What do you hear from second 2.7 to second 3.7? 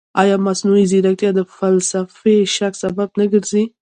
سبب نه ګرځي؟